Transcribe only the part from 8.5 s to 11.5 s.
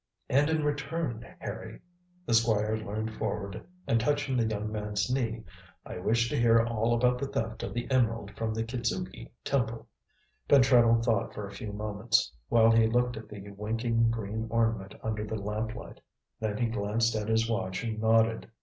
the Kitzuki Temple." Pentreddle thought for